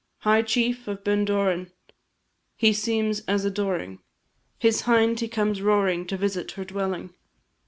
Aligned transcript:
High 0.21 0.41
chief 0.41 0.87
of 0.87 1.03
Bendorain, 1.03 1.69
He 2.57 2.73
seems, 2.73 3.19
as 3.27 3.45
adoring 3.45 3.99
His 4.57 4.81
hind, 4.81 5.19
he 5.19 5.27
comes 5.27 5.61
roaring 5.61 6.07
To 6.07 6.17
visit 6.17 6.53
her 6.53 6.65
dwelling. 6.65 7.13